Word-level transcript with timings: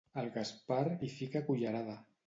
El 0.21 0.29
Gaspar 0.37 0.79
hi 0.97 1.11
fica 1.19 1.47
cullerada. 1.51 2.01